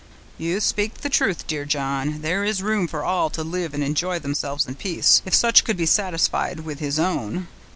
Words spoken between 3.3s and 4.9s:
live and enjoy themselves in